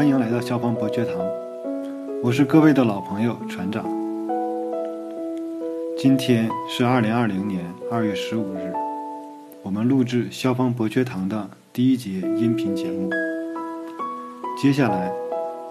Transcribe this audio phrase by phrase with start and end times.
[0.00, 1.14] 欢迎来到消防博学堂，
[2.22, 3.84] 我是各位的老朋友船长。
[5.94, 7.62] 今天是二零二零年
[7.92, 8.72] 二月十五日，
[9.62, 13.10] 我们录制消防博学堂的第一节音频节目。
[14.56, 15.12] 接下来，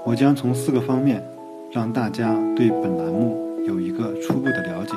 [0.06, 1.28] 我将从四个方面
[1.72, 3.36] 让大家对本栏目
[3.66, 4.94] 有一个初步的了解。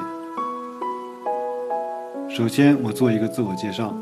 [2.28, 3.96] 首先，我做一个自我介绍，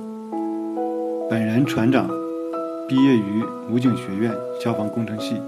[1.31, 2.20] 本人船长。
[2.91, 5.41] 毕业于武警学院消防工程系，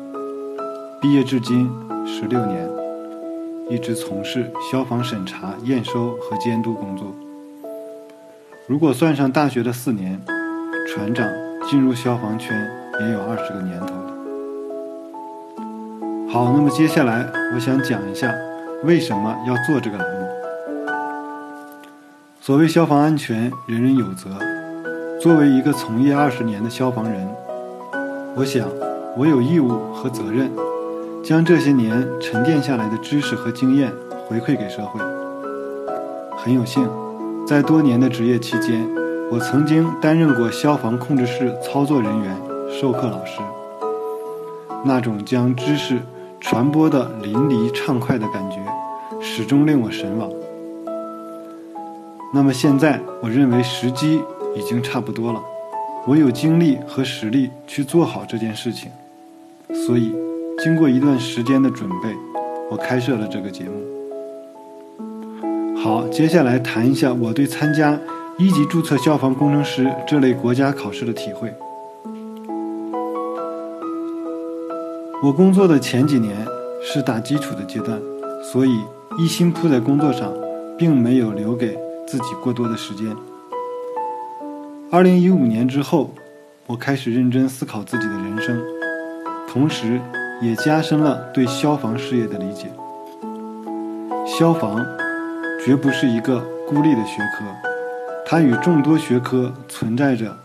[1.01, 1.69] 毕业至今
[2.07, 2.71] 十六年，
[3.69, 7.13] 一直从事消防审查、验收和监督工作。
[8.69, 10.23] 如果算上大学的四年，
[10.89, 11.29] 船长
[11.69, 12.57] 进入消防圈
[13.01, 14.13] 也有二十个年头了。
[16.31, 18.33] 好，那么接下来我想讲一下
[18.85, 20.29] 为什么要做这个栏目。
[22.41, 24.31] 所谓消防安全，人人有责。
[25.23, 27.29] 作为一个从业二十年的消防人，
[28.35, 28.67] 我想
[29.17, 30.51] 我有义务和责任，
[31.23, 33.93] 将这些年沉淀下来的知识和经验
[34.27, 35.01] 回馈给社会。
[36.37, 36.91] 很有幸，
[37.47, 38.85] 在多年的职业期间，
[39.31, 42.37] 我曾经担任过消防控制室操作人员、
[42.69, 43.41] 授课老师。
[44.85, 46.01] 那种将知识
[46.41, 48.57] 传播的淋漓畅快的感觉，
[49.21, 50.29] 始终令我神往。
[52.35, 54.21] 那么现在，我认为时机。
[54.55, 55.43] 已经差不多了，
[56.07, 58.91] 我有精力和实力去做好这件事情，
[59.87, 60.13] 所以
[60.59, 62.15] 经过一段时间的准备，
[62.71, 63.73] 我开设了这个节目。
[65.77, 67.99] 好，接下来谈一下我对参加
[68.39, 71.53] 一级注册消防工程师这类国家考试的体会。
[75.23, 76.37] 我工作的前几年
[76.83, 78.01] 是打基础的阶段，
[78.43, 78.81] 所以
[79.19, 80.33] 一心扑在工作上，
[80.77, 83.07] 并没有留给自己过多的时间。
[84.95, 86.13] 二零一五年之后，
[86.67, 88.63] 我开始认真思考自己的人生，
[89.49, 89.99] 同时
[90.43, 92.71] 也加深了对消防事业的理解。
[94.27, 94.85] 消防
[95.65, 97.43] 绝不是一个孤立的学科，
[98.27, 100.37] 它与众多学科存在着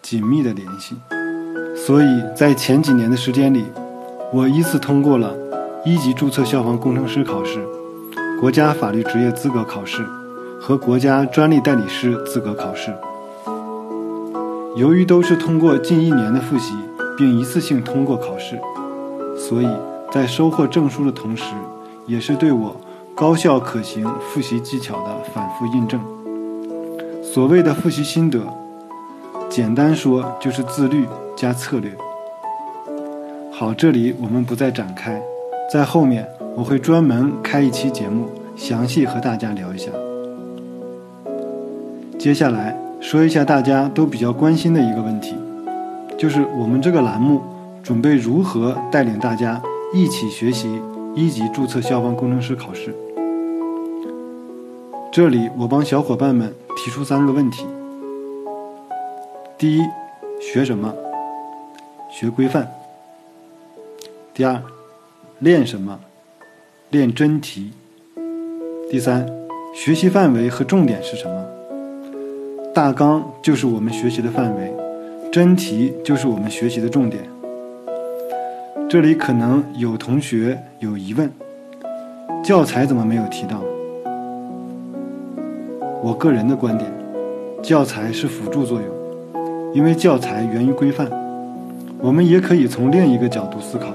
[0.00, 0.94] 紧密的联系。
[1.74, 3.64] 所以在前几年的时间里，
[4.32, 5.34] 我依次通过了
[5.84, 7.66] 一级注册消防工程师考试、
[8.40, 10.06] 国家法律职业资格考试
[10.60, 12.94] 和国家专利代理师资格考试。
[14.78, 16.72] 由于都是通过近一年的复习，
[17.16, 18.56] 并一次性通过考试，
[19.36, 19.66] 所以
[20.12, 21.42] 在收获证书的同时，
[22.06, 22.76] 也是对我
[23.12, 26.00] 高效可行复习技巧的反复印证。
[27.24, 28.38] 所谓的复习心得，
[29.48, 31.90] 简单说就是自律加策略。
[33.50, 35.20] 好，这里我们不再展开，
[35.72, 36.24] 在后面
[36.54, 39.90] 我会专门开一期节目，详细和大家聊一下。
[42.16, 42.87] 接下来。
[43.00, 45.34] 说一下大家都比较关心的一个问题，
[46.18, 47.40] 就是我们这个栏目
[47.82, 49.62] 准备如何带领大家
[49.94, 50.80] 一起学习
[51.14, 52.94] 一级注册消防工程师考试。
[55.10, 57.64] 这里我帮小伙伴们提出三个问题：
[59.56, 59.82] 第一，
[60.40, 60.92] 学什么？
[62.10, 62.70] 学规范。
[64.34, 64.60] 第二，
[65.38, 65.98] 练什么？
[66.90, 67.70] 练真题。
[68.90, 69.26] 第三，
[69.74, 71.47] 学习范围和重点是什么？
[72.78, 74.72] 大纲就是我们学习的范围，
[75.32, 77.24] 真题就是我们学习的重点。
[78.88, 81.28] 这里可能有同学有疑问：
[82.40, 83.60] 教材怎么没有提到？
[86.04, 86.88] 我个人的观点，
[87.60, 88.88] 教材是辅助作用，
[89.74, 91.10] 因为教材源于规范。
[91.98, 93.86] 我们也可以从另一个角度思考：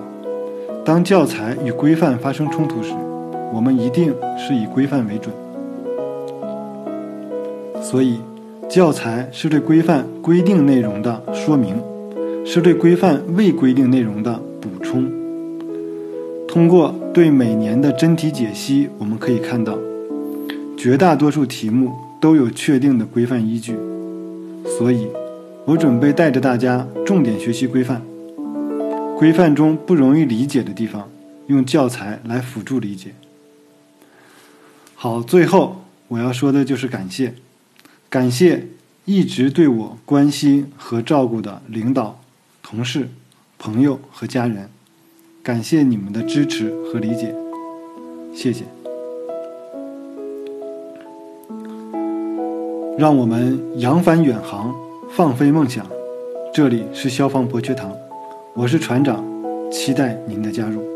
[0.83, 2.93] 当教材与规范发生冲突时，
[3.53, 5.33] 我们一定是以规范为准。
[7.81, 8.19] 所以。
[8.73, 11.79] 教材是对规范规定内容的说明，
[12.43, 15.11] 是对规范未规定内容的补充。
[16.47, 19.77] 通过对每年的真题解析，我们可以看到，
[20.75, 23.77] 绝大多数题目都有确定的规范依据。
[24.79, 25.07] 所以，
[25.65, 28.01] 我准备带着大家重点学习规范，
[29.15, 31.07] 规范中不容易理解的地方，
[31.45, 33.11] 用教材来辅助理解。
[34.95, 37.35] 好，最后我要说的就是感谢。
[38.13, 38.67] 感谢
[39.05, 42.19] 一直对我关心和照顾的领导、
[42.61, 43.09] 同事、
[43.57, 44.69] 朋友和家人，
[45.41, 47.33] 感谢你们的支持和理解，
[48.31, 48.65] 谢谢。
[52.99, 54.75] 让我们扬帆远航，
[55.09, 55.83] 放飞梦想。
[56.53, 57.91] 这里是消防博学堂，
[58.53, 59.25] 我是船长，
[59.71, 60.92] 期待您的加入。